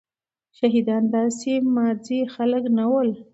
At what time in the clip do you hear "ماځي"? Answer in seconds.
1.75-2.19